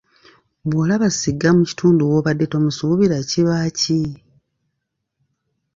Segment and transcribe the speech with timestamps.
[0.69, 3.99] Bw'olaba ssigga mu kitundu w'obadde tomusuubira kubeera, kiba ki?